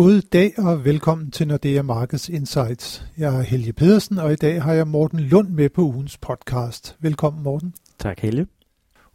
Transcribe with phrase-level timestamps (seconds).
[0.00, 3.04] God dag og velkommen til Nordea Markets Insights.
[3.18, 6.96] Jeg er Helge Pedersen, og i dag har jeg Morten Lund med på ugens podcast.
[7.00, 7.74] Velkommen Morten.
[7.98, 8.46] Tak Helge.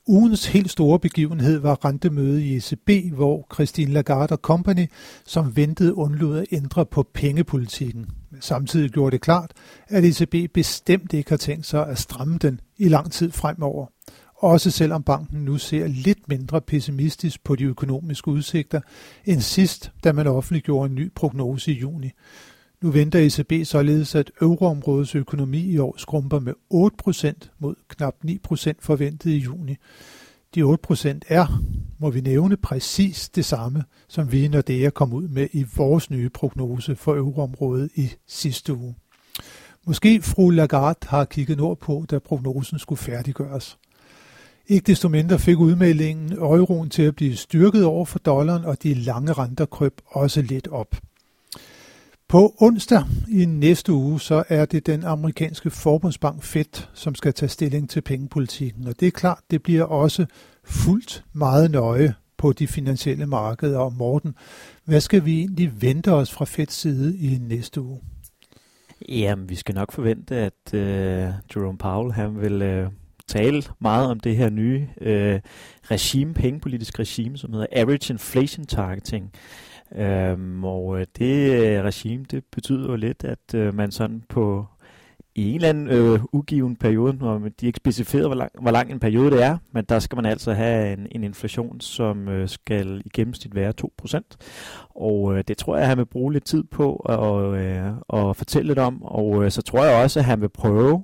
[0.08, 4.86] Ugens helt store begivenhed var rentemødet i ECB, hvor Christine Lagarde Company,
[5.26, 8.05] som ventede, undlod at ændre på pengepolitikken.
[8.31, 9.52] Men samtidig gjorde det klart,
[9.88, 13.86] at ECB bestemt ikke har tænkt sig at stramme den i lang tid fremover
[14.36, 18.81] også selvom banken nu ser lidt mindre pessimistisk på de økonomiske udsigter
[19.26, 22.12] end sidst, da man offentliggjorde en ny prognose i juni.
[22.81, 28.71] Nu venter ECB således, at euroområdets økonomi i år skrumper med 8% mod knap 9%
[28.79, 29.76] forventet i juni.
[30.55, 31.62] De 8% er,
[31.99, 35.65] må vi nævne, præcis det samme, som vi når det er kommet ud med i
[35.76, 38.95] vores nye prognose for euroområdet i sidste uge.
[39.88, 43.77] Måske fru Lagarde har kigget nordpå, da prognosen skulle færdiggøres.
[44.68, 48.94] Ikke desto mindre fik udmeldingen euroen til at blive styrket over for dollaren, og de
[48.94, 50.96] lange renter krøb også lidt op.
[52.27, 57.49] På onsdag i næste uge, så er det den amerikanske forbundsbank Fed, som skal tage
[57.49, 58.88] stilling til pengepolitikken.
[58.88, 60.26] Og det er klart, det bliver også
[60.63, 63.79] fuldt meget nøje på de finansielle markeder.
[63.79, 64.35] Og Morten,
[64.85, 68.00] hvad skal vi egentlig vente os fra Feds side i næste uge?
[69.09, 72.90] Jamen, vi skal nok forvente, at øh, Jerome Powell han vil øh,
[73.28, 75.40] tale meget om det her nye øh,
[75.91, 79.31] regime, pengepolitisk regime, som hedder Average Inflation Targeting.
[79.95, 84.66] Øhm, og øh, det øh, regime, det betyder jo lidt, at øh, man sådan på
[85.35, 88.91] i en eller anden øh, ugiven periode, når de ikke specificerer, hvor lang, hvor lang
[88.91, 92.50] en periode det er, men der skal man altså have en, en inflation, som øh,
[92.50, 94.19] skal i gennemsnit være 2%.
[94.89, 98.38] Og øh, det tror jeg, at han vil bruge lidt tid på at, øh, at
[98.38, 101.03] fortælle lidt om, og øh, så tror jeg også, at han vil prøve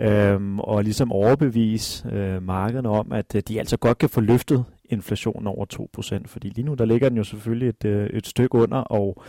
[0.00, 4.64] øhm, og ligesom overbevise øh, markederne om, at øh, de altså godt kan få løftet
[4.84, 5.66] inflationen over
[6.22, 9.22] 2%, fordi lige nu der ligger den jo selvfølgelig et, øh, et stykke under, og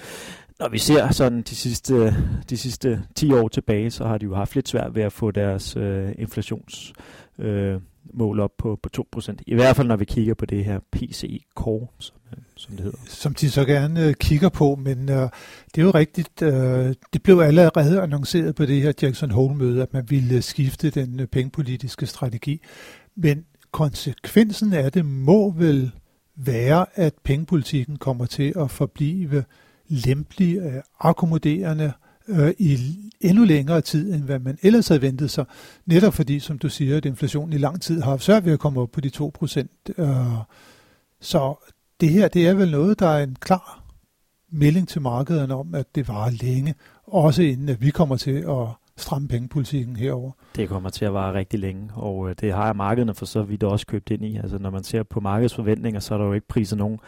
[0.60, 2.14] når vi ser sådan de sidste,
[2.50, 5.32] de sidste 10 år tilbage, så har de jo haft lidt svært ved at få
[5.32, 6.94] deres øh, inflations
[7.40, 7.80] øh,
[8.14, 9.36] mål op på, på 2%.
[9.48, 12.84] I hvert fald når vi kigger på det her PCE Core, som, øh, som det
[12.84, 12.98] hedder.
[13.08, 15.30] Som de så gerne øh, kigger på, men øh,
[15.76, 19.94] det er jo rigtigt, øh, det blev allerede annonceret på det her Jackson Hole-møde, at
[19.94, 22.62] man ville øh, skifte den øh, pengepolitiske strategi.
[23.16, 25.92] Men konsekvensen af det må vel
[26.36, 29.44] være, at pengepolitikken kommer til at forblive
[29.88, 31.92] lempelig, øh, akkommoderende, øh,
[32.28, 32.78] øh, i
[33.22, 35.46] endnu længere tid, end hvad man ellers havde ventet sig.
[35.86, 38.60] Netop fordi, som du siger, at inflationen i lang tid har haft svært ved at
[38.60, 39.72] komme op på de 2 procent.
[39.98, 40.08] Øh,
[41.20, 41.56] så
[42.02, 43.84] det her, det er vel noget, der er en klar
[44.52, 48.68] melding til markederne om, at det varer længe, også inden at vi kommer til at
[49.02, 50.32] stramme pengepolitikken herover.
[50.56, 53.64] Det kommer til at vare rigtig længe, og øh, det har markederne for så vidt
[53.64, 54.38] også købt ind i.
[54.38, 57.00] Altså når man ser på markedsforventninger, så er der jo ikke priser nogen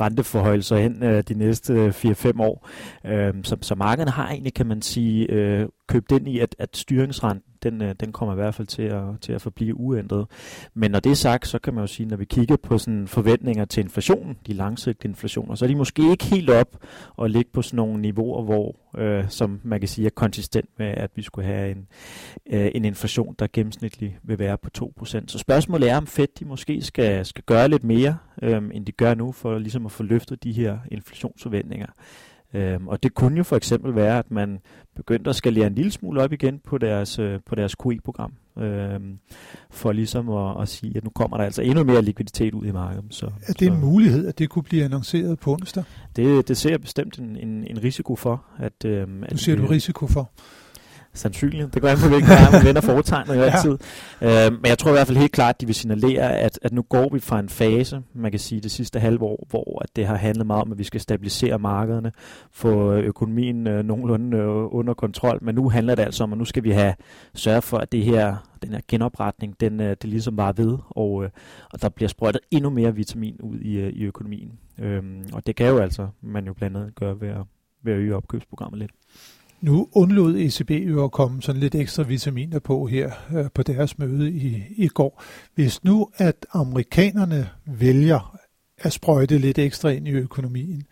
[0.00, 2.68] renteforhøjelser hen øh, de næste øh, 4-5 år.
[3.06, 7.47] Øhm, så, så markederne har egentlig, kan man sige, købt ind i, at, at styringsrenten
[7.62, 10.26] den, øh, den kommer i hvert fald til at, til at forblive uændret.
[10.74, 13.08] Men når det er sagt, så kan man jo sige, når vi kigger på sådan
[13.08, 16.76] forventninger til inflationen, de langsigtede inflationer, så er de måske ikke helt op
[17.16, 20.86] og ligge på sådan nogle niveauer, hvor, øh, som man kan sige er konsistent med,
[20.86, 21.86] at vi skulle have en,
[22.46, 25.24] øh, en inflation, der gennemsnitligt vil være på 2%.
[25.28, 28.92] Så spørgsmålet er, om Fed de måske skal, skal gøre lidt mere, øh, end de
[28.92, 31.86] gør nu, for ligesom at få løftet de her inflationsforventninger.
[32.54, 34.58] Øhm, og det kunne jo for eksempel være, at man
[34.96, 39.18] begyndte at skalere en lille smule op igen på deres, øh, på deres QE-program, øhm,
[39.70, 42.70] for ligesom at, at sige, at nu kommer der altså endnu mere likviditet ud i
[42.70, 43.04] markedet.
[43.10, 45.84] Så, er det så, en mulighed, at det kunne blive annonceret på onsdag?
[46.16, 48.44] Det, det ser jeg bestemt en, en, en risiko for.
[48.58, 50.30] At, øhm, du ser du risiko for?
[51.18, 51.74] Sandsynligt.
[51.74, 53.78] Det går an på, hvilken vej man vender foretegnet jo altid.
[54.20, 54.46] Ja.
[54.46, 56.72] Øh, men jeg tror i hvert fald helt klart, at de vil signalere, at, at
[56.72, 59.96] nu går vi fra en fase, man kan sige det sidste halve år, hvor at
[59.96, 62.12] det har handlet meget om, at vi skal stabilisere markederne,
[62.52, 66.44] få økonomien øh, nogenlunde øh, under kontrol, men nu handler det altså om, at nu
[66.44, 66.94] skal vi have
[67.34, 71.24] sørge for, at det her, den her genopretning, den, øh, det ligesom bare ved, og,
[71.24, 71.30] øh,
[71.72, 74.52] og der bliver sprøjtet endnu mere vitamin ud i, øh, i økonomien.
[74.78, 77.42] Øh, og det kan jo altså, man jo blandt andet gøre ved at,
[77.82, 78.90] ved at øge opkøbsprogrammet lidt.
[79.60, 83.98] Nu undlod ECB jo at komme sådan lidt ekstra vitaminer på her øh, på deres
[83.98, 85.22] møde i, i går.
[85.54, 88.38] Hvis nu, at amerikanerne vælger
[88.78, 90.82] at sprøjte lidt ekstra ind i økonomien,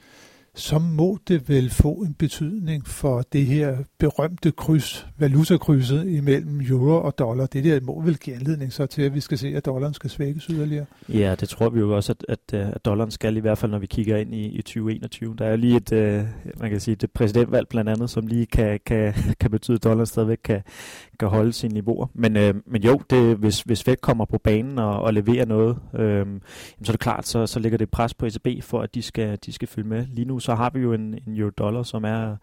[0.56, 7.02] så må det vel få en betydning for det her berømte kryds, valutakrydset imellem euro
[7.02, 7.46] og dollar.
[7.46, 10.10] Det der må vel give anledning så til, at vi skal se, at dollaren skal
[10.10, 10.86] svækkes yderligere.
[11.08, 13.70] Ja, det tror vi jo også, at, at, øh, at dollaren skal i hvert fald,
[13.70, 15.34] når vi kigger ind i, i 2021.
[15.38, 16.24] Der er jo lige et, øh,
[16.60, 20.06] man kan sige, et præsidentvalg blandt andet, som lige kan, kan, kan betyde, at dollaren
[20.06, 20.62] stadigvæk kan,
[21.20, 22.06] kan holde sine niveauer.
[22.14, 25.78] Men, øh, men jo, det, hvis, hvis Fed kommer på banen og, og leverer noget,
[25.94, 26.26] øh,
[26.82, 29.38] så er det klart, så, så ligger det pres på ECB for, at de skal,
[29.46, 30.06] de skal følge med.
[30.12, 32.36] Lige nu så har vi jo en, en euro-dollar, som er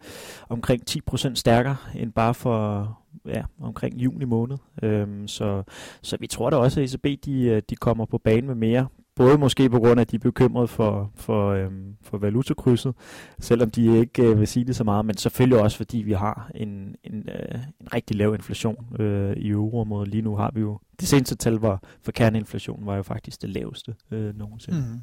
[0.48, 4.56] omkring 10% stærkere end bare for ja, omkring juni måned.
[4.82, 5.62] Øhm, så,
[6.02, 8.86] så vi tror da også, at ECB de, øh, de kommer på banen med mere
[9.16, 12.94] Både måske på grund af, at de er bekymrede for, for, øhm, for valutakrydset,
[13.38, 16.50] selvom de ikke øh, vil sige det så meget, men selvfølgelig også fordi vi har
[16.54, 20.08] en, en, øh, en rigtig lav inflation øh, i euroområdet.
[20.08, 23.50] Lige nu har vi jo, det seneste tal var, for kerneinflationen var jo faktisk det
[23.50, 24.78] laveste øh, nogensinde.
[24.78, 25.00] Mm.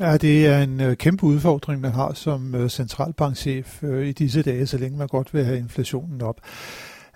[0.00, 4.42] Ja, det er en øh, kæmpe udfordring, man har som øh, centralbankchef øh, i disse
[4.42, 6.40] dage, så længe man godt vil have inflationen op.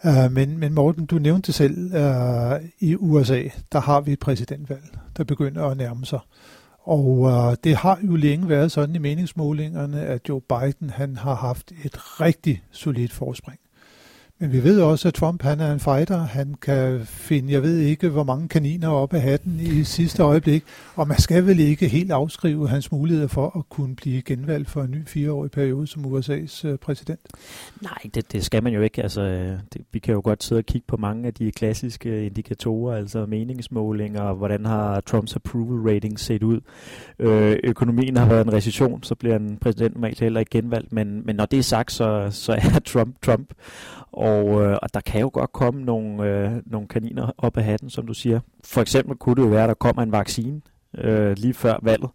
[0.05, 3.43] Uh, men, men Morten, du nævnte selv, uh, i USA,
[3.73, 6.19] der har vi et præsidentvalg, der begynder at nærme sig.
[6.83, 11.35] Og uh, det har jo længe været sådan i meningsmålingerne, at Joe Biden han har
[11.35, 13.59] haft et rigtig solidt forspring.
[14.41, 16.19] Men vi ved også, at Trump han er en fighter.
[16.19, 20.65] Han kan finde, jeg ved ikke, hvor mange kaniner op af hatten i sidste øjeblik.
[20.95, 24.83] Og man skal vel ikke helt afskrive hans muligheder for at kunne blive genvalgt for
[24.83, 27.21] en ny fireårig periode som USA's øh, præsident.
[27.83, 29.03] Nej, det, det skal man jo ikke.
[29.03, 32.27] Altså, øh, det, vi kan jo godt sidde og kigge på mange af de klassiske
[32.27, 36.61] indikatorer, altså meningsmålinger, og hvordan har Trumps approval rating set ud.
[37.19, 40.93] Øh, økonomien har været en recession, så bliver en præsident normalt heller ikke genvalgt.
[40.93, 43.49] Men, men når det er sagt, så, så er Trump Trump.
[44.13, 47.91] Og, øh, og der kan jo godt komme nogle, øh, nogle kaniner op af hatten,
[47.91, 48.41] som du siger.
[48.65, 50.61] For eksempel kunne det jo være, at der kommer en vaccine
[50.99, 52.11] øh, lige før valget.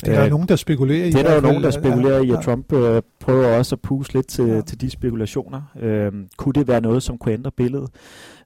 [0.00, 1.10] Det er der øh, nogen, der spekulerer i.
[1.10, 3.80] Det er der jo nogen, der spekulerer ja, i, at Trump øh, prøver også at
[3.80, 4.60] puste lidt til, ja.
[4.60, 5.62] til de spekulationer.
[5.80, 7.88] Øh, kunne det være noget, som kunne ændre billedet?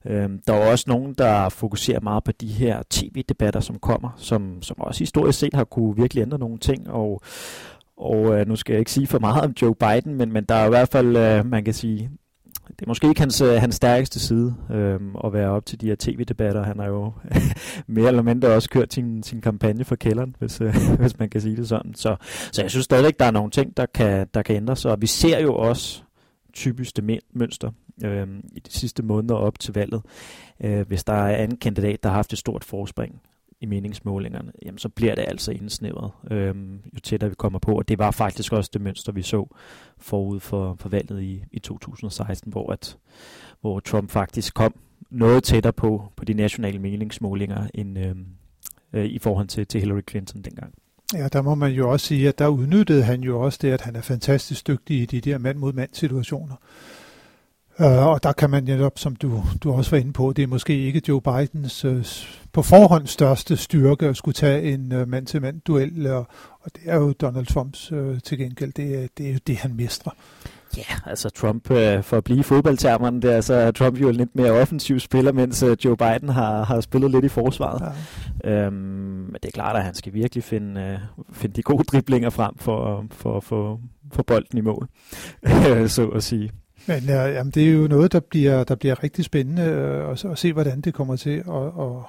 [0.05, 4.61] Øh, der er også nogen, der fokuserer meget på de her tv-debatter, som kommer, som,
[4.61, 7.21] som også historisk set har kunne virkelig ændre nogle ting, og
[7.97, 10.55] og øh, nu skal jeg ikke sige for meget om Joe Biden, men, men der
[10.55, 12.09] er i hvert fald, øh, man kan sige,
[12.79, 15.85] det er måske ikke hans, øh, hans stærkeste side øh, at være op til de
[15.85, 16.63] her tv-debatter.
[16.63, 17.11] Han har jo
[17.87, 21.41] mere eller mindre også kørt sin, sin kampagne for kælderen, hvis, øh, hvis man kan
[21.41, 21.93] sige det sådan.
[21.95, 22.15] Så,
[22.51, 24.91] så jeg synes stadigvæk, der er nogle ting, der kan, der kan ændre sig.
[24.91, 26.03] Og vi ser jo også
[26.53, 27.71] typiske mønster
[28.03, 30.01] øh, i de sidste måneder op til valget.
[30.63, 33.21] Øh, hvis der er en kandidat, der har haft et stort forspring,
[33.63, 37.77] i meningsmålingerne, jamen så bliver det altså indsnævret, øhm, jo tættere vi kommer på.
[37.77, 39.55] Og det var faktisk også det mønster, vi så
[39.97, 42.97] forud for, for valget i, i 2016, hvor, at,
[43.61, 44.75] hvor Trump faktisk kom
[45.09, 48.25] noget tættere på, på de nationale meningsmålinger end øhm,
[48.93, 50.73] øh, i forhold til, til Hillary Clinton dengang.
[51.13, 53.81] Ja, der må man jo også sige, at der udnyttede han jo også det, at
[53.81, 56.55] han er fantastisk dygtig i de der mand-mod-mand situationer.
[57.79, 60.47] Uh, og der kan man netop, som du, du også var inde på, det er
[60.47, 62.05] måske ikke Joe Bidens uh,
[62.51, 66.27] på forhånd største styrke at skulle tage en uh, mand-til-mand duel, og,
[66.61, 69.57] og det er jo Donald Trumps uh, til gengæld, det er, det er jo det,
[69.57, 70.11] han mestrer.
[70.77, 74.15] Ja, yeah, altså Trump, uh, for at blive fodboldtermerne der, så er Trump jo en
[74.15, 77.93] lidt mere offensiv spiller, mens uh, Joe Biden har, har spillet lidt i forsvaret.
[78.43, 78.67] Ja.
[78.67, 82.29] Um, men det er klart, at han skal virkelig finde, uh, finde de gode driblinger
[82.29, 83.79] frem for, for, for,
[84.11, 84.87] for bolden i mål,
[85.87, 86.51] så at sige.
[86.87, 90.25] Men ja, jamen, det er jo noget, der bliver, der bliver rigtig spændende øh, at,
[90.25, 92.03] at se, hvordan det kommer til at, at,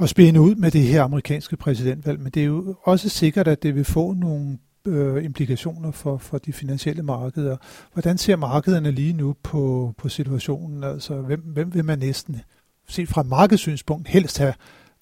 [0.00, 2.20] at spænde ud med det her amerikanske præsidentvalg.
[2.20, 6.38] Men det er jo også sikkert, at det vil få nogle øh, implikationer for, for
[6.38, 7.56] de finansielle markeder.
[7.92, 10.84] Hvordan ser markederne lige nu på, på situationen?
[10.84, 12.40] Altså, hvem, hvem vil man næsten,
[12.88, 14.54] set fra et markedssynspunkt, helst have,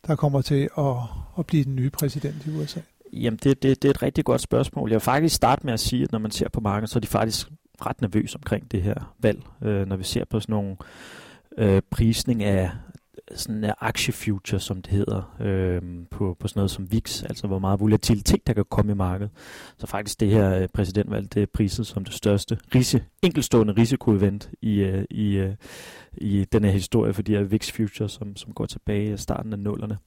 [0.07, 0.95] der kommer til at,
[1.39, 2.81] at blive den nye præsident i USA?
[3.13, 4.91] Jamen, det, det, det er et rigtig godt spørgsmål.
[4.91, 7.00] Jeg vil faktisk starte med at sige, at når man ser på markedet, så er
[7.00, 7.49] de faktisk
[7.87, 10.76] ret nervøs omkring det her valg, øh, når vi ser på sådan nogle
[11.59, 12.71] øh, prisning af
[13.37, 17.59] sådan en aktiefuture, som det hedder, øh, på, på sådan noget som VIX, altså hvor
[17.59, 19.31] meget volatilitet der kan komme i markedet.
[19.79, 24.51] Så faktisk det her øh, præsidentvalg, det er priset som det største risi, enkelstående risikoevent
[24.62, 25.55] i, øh, i, øh,
[26.17, 29.53] i den her historie for de her VIX Future, som, som går tilbage i starten
[29.53, 29.99] af nullerne.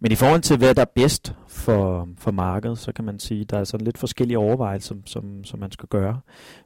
[0.00, 3.40] Men i forhold til, hvad der er bedst for, for markedet, så kan man sige,
[3.40, 6.20] at der er sådan lidt forskellige overvejelser, som, som, som man skal gøre.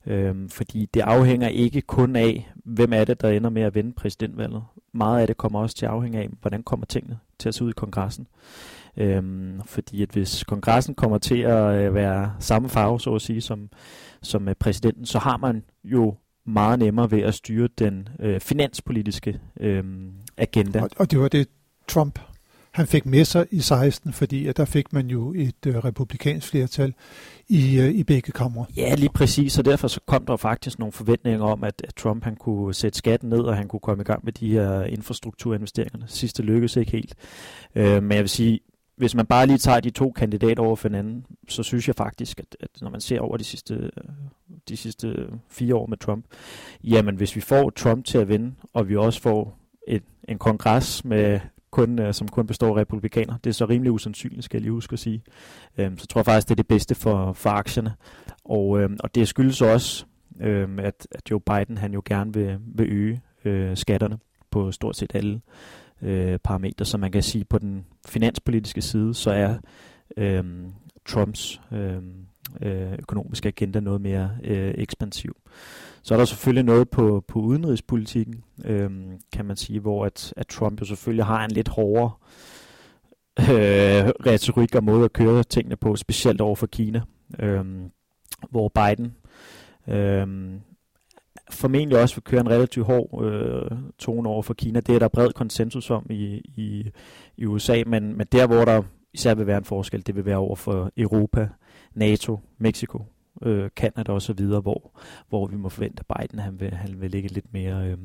[0.06, 3.92] Øh, fordi det afhænger ikke kun af, hvem er det, der ender med at vinde
[3.92, 4.62] præsidentvalget.
[4.94, 7.64] Meget af det kommer også til at afhænge af, hvordan kommer tingene til at se
[7.64, 8.26] ud i kongressen.
[8.96, 13.40] Øhm, fordi at hvis kongressen kommer til at øh, være samme farve, så at sige,
[13.40, 13.70] som,
[14.22, 16.14] som øh, præsidenten, så har man jo
[16.46, 19.84] meget nemmere ved at styre den øh, finanspolitiske øh,
[20.36, 20.82] agenda.
[20.82, 21.48] Og, og det var det,
[21.88, 22.18] Trump
[22.72, 26.48] han fik med sig i 16, fordi at der fik man jo et øh, republikansk
[26.48, 26.94] flertal
[27.48, 28.66] i, øh, i begge kamre.
[28.76, 32.24] Ja, lige præcis, og derfor så kom der faktisk nogle forventninger om, at, at Trump
[32.24, 36.06] han kunne sætte skatten ned, og han kunne komme i gang med de her infrastrukturinvesteringer.
[36.06, 37.14] Sidste lykkedes ikke helt.
[37.74, 38.60] Øh, men jeg vil sige,
[38.96, 42.40] hvis man bare lige tager de to kandidater over for hinanden, så synes jeg faktisk,
[42.40, 43.90] at, at når man ser over de sidste, øh,
[44.68, 46.24] de sidste fire år med Trump,
[46.84, 49.58] jamen hvis vi får Trump til at vinde, og vi også får
[49.88, 53.38] et, en kongres med kun, øh, som kun består af republikaner.
[53.44, 55.22] Det er så rimelig usandsynligt, skal jeg lige huske at sige.
[55.78, 57.94] Øh, så tror jeg faktisk, det er det bedste for, for aktierne.
[58.44, 60.04] Og, øh, og det skyldes også,
[60.40, 64.18] øh, at, at Joe Biden han jo gerne vil, vil øge øh, skatterne
[64.50, 65.40] på stort set alle
[66.02, 66.84] øh, parametre.
[66.84, 69.54] Så man kan sige, på den finanspolitiske side, så er
[70.16, 70.44] øh,
[71.06, 72.02] Trumps øh,
[72.62, 75.36] øh, økonomiske agenda noget mere øh, ekspansiv.
[76.02, 78.90] Så er der selvfølgelig noget på, på udenrigspolitikken, øh,
[79.32, 82.10] kan man sige, hvor at, at Trump jo selvfølgelig har en lidt hårdere
[83.40, 87.02] øh, retorik og måde at køre tingene på, specielt over for Kina,
[87.38, 87.64] øh,
[88.50, 89.14] hvor Biden
[89.88, 90.26] øh,
[91.50, 94.80] formentlig også vil køre en relativt hård øh, tone over for Kina.
[94.80, 96.90] Det er der bred konsensus om i, i,
[97.36, 98.82] i USA, men, men der hvor der
[99.14, 101.48] især vil være en forskel, det vil være over for Europa,
[101.94, 103.04] NATO, Mexico,
[103.42, 104.90] øh, Canada og så videre, hvor,
[105.28, 107.96] hvor vi må forvente, at Biden han vil, han vil ligge lidt mere øh,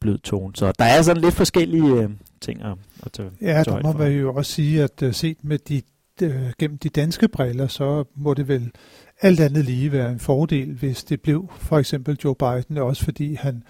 [0.00, 0.56] blød tone.
[0.56, 2.10] Så der er sådan lidt forskellige øh,
[2.40, 5.58] ting at, at tage Ja, der må man jo også sige, at uh, set med
[5.58, 5.82] de,
[6.22, 8.70] uh, gennem de danske briller, så må det vel
[9.20, 13.34] alt andet lige være en fordel, hvis det blev for eksempel Joe Biden, også fordi
[13.34, 13.62] han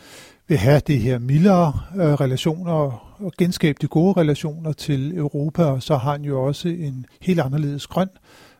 [0.49, 5.83] vil have det her mildere uh, relationer og genskabe de gode relationer til Europa, og
[5.83, 8.09] så har han jo også en helt anderledes grøn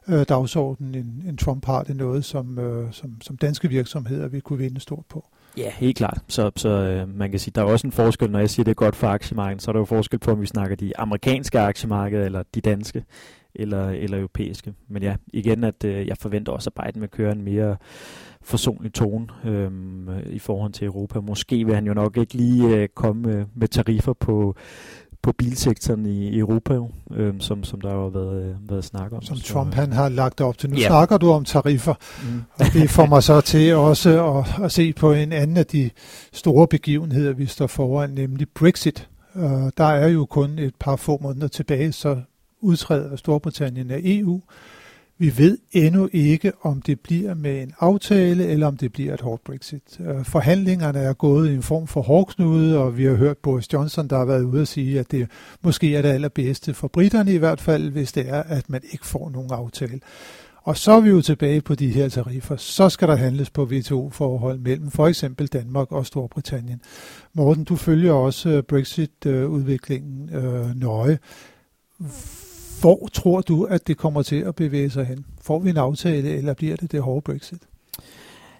[0.09, 1.83] øh, dagsorden, end, end Trump har.
[1.83, 5.29] Det noget, som, øh, som, som danske virksomheder vil kunne vinde stort på.
[5.57, 6.19] Ja, helt klart.
[6.29, 8.71] Så, så øh, man kan sige, der er også en forskel, når jeg siger, det
[8.71, 11.61] er godt for aktiemarkedet, så er der jo forskel på, om vi snakker de amerikanske
[11.61, 13.05] aktiemarkeder, eller de danske,
[13.55, 14.75] eller, eller europæiske.
[14.89, 17.77] Men ja, igen, at øh, jeg forventer også, at Biden vil køre en mere
[18.45, 19.71] forsonlig tone øh,
[20.27, 21.21] i forhold til Europa.
[21.21, 24.57] Måske vil han jo nok ikke lige øh, komme med tariffer på
[25.25, 26.79] på bilsektoren i Europa,
[27.11, 29.23] øh, som, som der har været, øh, været snak om.
[29.23, 30.71] Som Trump han har lagt op til.
[30.71, 30.87] Nu yeah.
[30.87, 32.43] snakker du om tariffer, mm.
[32.55, 35.91] og det får mig så til også at, at se på en anden af de
[36.33, 39.09] store begivenheder, vi står foran, nemlig Brexit.
[39.35, 39.43] Uh,
[39.77, 42.21] der er jo kun et par få måneder tilbage, så
[42.61, 44.41] udtræder Storbritannien af EU.
[45.19, 49.21] Vi ved endnu ikke, om det bliver med en aftale, eller om det bliver et
[49.21, 50.01] hårdt Brexit.
[50.01, 54.09] Øh, forhandlingerne er gået i en form for hårdknude, og vi har hørt Boris Johnson,
[54.09, 55.29] der har været ude at sige, at det
[55.63, 59.07] måske er det allerbedste for britterne i hvert fald, hvis det er, at man ikke
[59.07, 60.01] får nogen aftale.
[60.63, 62.57] Og så er vi jo tilbage på de her tariffer.
[62.57, 66.81] Så skal der handles på WTO-forhold mellem for eksempel Danmark og Storbritannien.
[67.33, 71.19] Morten, du følger også øh, Brexit-udviklingen øh, nøje
[72.81, 75.27] hvor tror du, at det kommer til at bevæge sig hen?
[75.43, 77.63] Får vi en aftale, eller bliver det det hårde Brexit?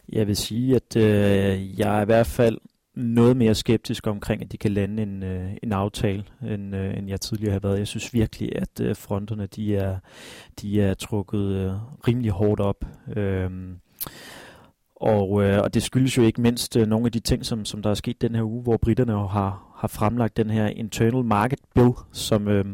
[0.09, 2.59] Jeg vil sige, at øh, jeg er i hvert fald
[2.95, 7.09] noget mere skeptisk omkring, at de kan lande en, øh, en aftale, end, øh, end
[7.09, 7.79] jeg tidligere har været.
[7.79, 9.99] Jeg synes virkelig, at øh, fronterne de er,
[10.61, 11.73] de er trukket øh,
[12.09, 12.85] rimelig hårdt op.
[13.17, 13.51] Øh,
[14.97, 17.83] og, øh, og det skyldes jo ikke mindst øh, nogle af de ting, som, som
[17.83, 21.59] der er sket den her uge, hvor britterne har, har fremlagt den her Internal Market
[21.75, 22.65] Bill, som, øh,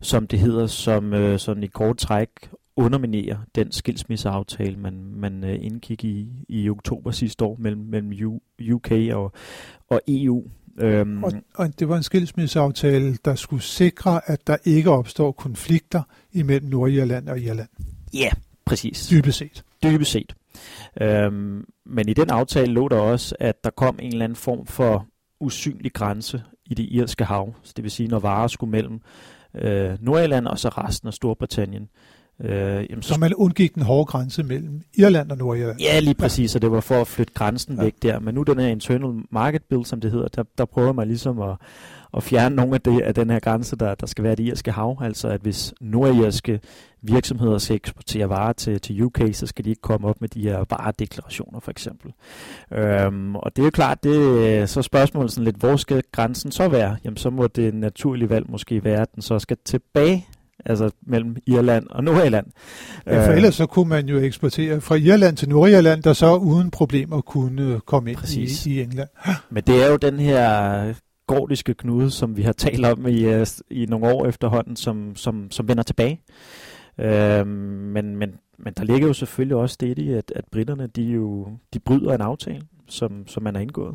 [0.00, 2.28] som det hedder, som øh, sådan i kort træk
[2.76, 8.40] underminerer den skilsmisseaftale, man, man øh, indgik i, i oktober sidste år mellem, mellem
[8.72, 9.32] UK og,
[9.88, 10.44] og EU.
[10.78, 16.02] Øhm, og, og det var en skilsmisseaftale, der skulle sikre, at der ikke opstår konflikter
[16.32, 17.68] imellem Nordirland og Irland.
[18.14, 18.30] Ja,
[18.64, 19.08] præcis.
[19.08, 19.64] Dybest set.
[19.82, 20.34] Dybest set.
[21.00, 24.66] Øhm, men i den aftale lå der også, at der kom en eller anden form
[24.66, 25.06] for
[25.40, 27.54] usynlig grænse i det irske hav.
[27.62, 29.00] Så det vil sige, når varer skulle mellem
[29.54, 31.88] øh, Nordirland og så resten af Storbritannien.
[32.44, 35.80] Øh, jamen, så, så man undgik den hårde grænse mellem Irland og Nordirland?
[35.80, 36.58] Ja, lige præcis, ja.
[36.58, 37.82] og det var for at flytte grænsen ja.
[37.82, 38.18] væk der.
[38.18, 41.40] Men nu den her Internal Market Bill, som det hedder, der, der prøver man ligesom
[41.42, 41.56] at,
[42.16, 44.72] at fjerne nogle af, det, af den her grænse, der, der skal være det irske
[44.72, 44.98] hav.
[45.00, 46.60] Altså at hvis nordirske
[47.02, 50.42] virksomheder skal eksportere varer til, til UK, så skal de ikke komme op med de
[50.42, 52.12] her varedeklarationer for eksempel.
[52.72, 56.68] Øhm, og det er jo klart, det så spørgsmålet sådan lidt, hvor skal grænsen så
[56.68, 56.96] være?
[57.04, 60.26] Jamen så må det naturlige valg måske være, at den så skal tilbage
[60.66, 62.46] altså mellem Irland og Nordirland.
[63.06, 66.36] Ja, for øh, ellers så kunne man jo eksportere fra Irland til Nordirland, der så
[66.36, 68.66] uden problemer kunne komme ind Præcis.
[68.66, 69.08] i, i England.
[69.50, 70.94] Men det er jo den her
[71.26, 75.50] gordiske knude, som vi har talt om i, øh, i nogle år efterhånden, som, som,
[75.50, 76.20] som vender tilbage.
[76.98, 81.02] Øh, men, men, men der ligger jo selvfølgelig også det i, at, at britterne de
[81.02, 83.94] jo de bryder en aftale, som, som man har indgået.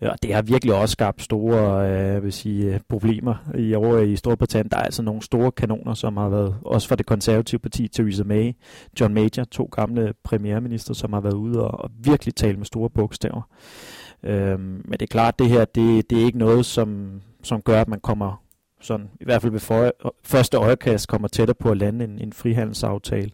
[0.00, 4.16] Og det har virkelig også skabt store øh, vil sige, øh, problemer i over i
[4.16, 4.70] Storbritannien.
[4.70, 8.24] Der er altså nogle store kanoner, som har været, også for det konservative parti, Theresa
[8.24, 8.52] May,
[9.00, 12.90] John Major, to gamle premierminister, som har været ude og, og virkelig tale med store
[12.90, 13.42] bogstaver.
[14.22, 17.80] Øh, men det er klart, det her, det, det er ikke noget, som, som gør,
[17.80, 18.42] at man kommer
[18.80, 19.92] sådan, i hvert fald ved for,
[20.24, 23.30] første øjekast, kommer tættere på at lande en, en frihandelsaftale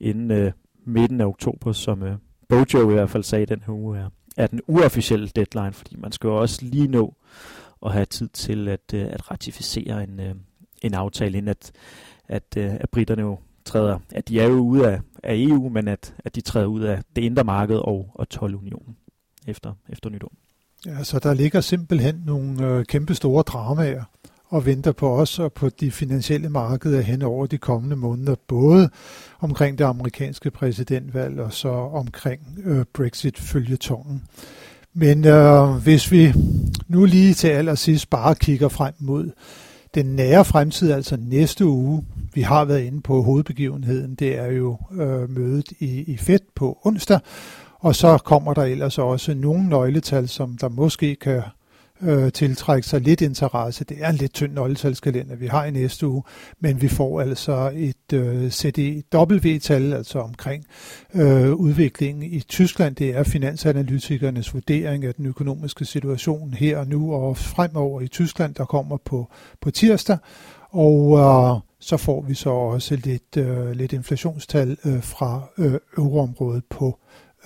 [0.00, 0.52] inden øh,
[0.84, 2.16] midten af oktober, som øh,
[2.48, 6.12] Bojo i hvert fald sagde den her uge er, er den uofficielle deadline, fordi man
[6.12, 7.14] skal jo også lige nå
[7.86, 10.34] at have tid til at, øh, at ratificere en, øh,
[10.82, 11.72] en aftale, inden at,
[12.28, 15.88] at, øh, at britterne jo træder, at de er jo ude af, af EU, men
[15.88, 18.96] at, at de træder ud af det indre marked og, og 12-unionen
[19.46, 20.32] efter, efter nytår.
[20.86, 24.04] Ja, så der ligger simpelthen nogle øh, kæmpe store dramaer
[24.52, 28.90] og venter på os og på de finansielle markeder hen over de kommende måneder, både
[29.40, 34.22] omkring det amerikanske præsidentvalg og så omkring øh, Brexit-følgetongen.
[34.94, 36.32] Men øh, hvis vi
[36.88, 39.30] nu lige til allersidst bare kigger frem mod
[39.94, 42.04] den nære fremtid, altså næste uge,
[42.34, 46.78] vi har været inde på hovedbegivenheden, det er jo øh, mødet i, i Fed på
[46.84, 47.20] onsdag,
[47.78, 51.42] og så kommer der ellers også nogle nøgletal, som der måske kan
[52.02, 53.84] øh, tiltrække sig lidt interesse.
[53.84, 56.22] Det er en lidt tynd nøgletalskalender, vi har i næste uge,
[56.60, 60.64] men vi får altså et øh, CDW-tal, altså omkring
[61.14, 62.96] øh, udviklingen i Tyskland.
[62.96, 68.54] Det er finansanalytikernes vurdering af den økonomiske situation her og nu og fremover i Tyskland,
[68.54, 69.28] der kommer på,
[69.60, 70.18] på tirsdag.
[70.70, 76.64] Og øh, så får vi så også lidt, øh, lidt inflationstal øh, fra øh, euroområdet
[76.70, 76.98] på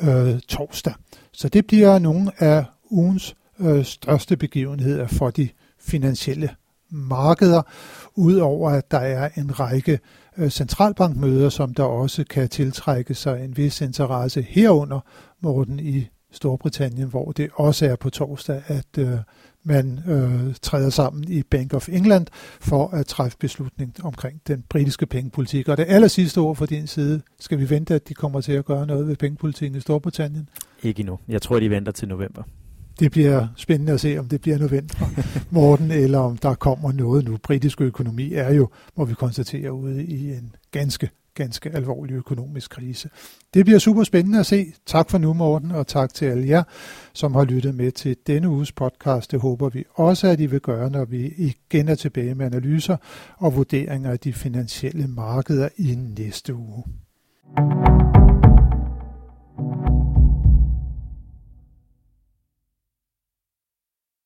[0.02, 0.94] øh, torsdag.
[1.32, 5.48] Så det bliver nogle af ugens øh, største begivenheder for de
[5.80, 6.50] finansielle
[6.90, 7.62] markeder,
[8.14, 9.98] udover at der er en række
[10.38, 15.00] øh, centralbankmøder, som der også kan tiltrække sig en vis interesse herunder,
[15.40, 19.18] Morten, i Storbritannien, hvor det også er på torsdag, at øh,
[19.62, 22.26] man øh, træder sammen i Bank of England
[22.60, 25.68] for at træffe beslutning omkring den britiske pengepolitik.
[25.68, 28.52] Og det aller sidste ord fra din side, skal vi vente, at de kommer til
[28.52, 30.48] at gøre noget ved pengepolitikken i Storbritannien?
[30.82, 31.18] Ikke endnu.
[31.28, 32.42] Jeg tror, de venter til november.
[33.00, 35.06] Det bliver spændende at se, om det bliver november,
[35.50, 37.36] Morten, eller om der kommer noget nu.
[37.36, 43.10] Britisk økonomi er jo, må vi konstatere, ude i en ganske ganske alvorlig økonomisk krise.
[43.54, 44.72] Det bliver super spændende at se.
[44.86, 46.62] Tak for nu, Morten, og tak til alle jer,
[47.12, 49.30] som har lyttet med til denne uges podcast.
[49.30, 52.96] Det håber vi også, at I vil gøre, når vi igen er tilbage med analyser
[53.36, 56.84] og vurderinger af de finansielle markeder i næste uge.
[57.56, 58.15] thank you